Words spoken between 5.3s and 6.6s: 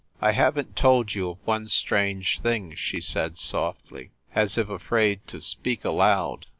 speak aloud.